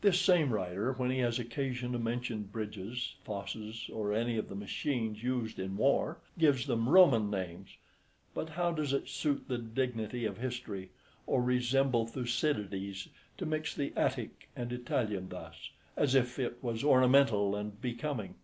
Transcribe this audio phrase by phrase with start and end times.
[0.00, 4.54] This same writer, when he has occasion to mention bridges, fosses, or any of the
[4.54, 7.70] machines used in war, gives them Roman names;
[8.32, 10.90] but how does it suit the dignity of history,
[11.26, 13.08] or resemble Thucydides,
[13.38, 18.36] to mix the Attic and Italian thus, as if it was ornamental and becoming?